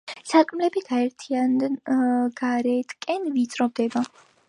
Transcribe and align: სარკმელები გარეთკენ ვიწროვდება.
სარკმელები 0.27 0.81
გარეთკენ 2.39 3.33
ვიწროვდება. 3.37 4.09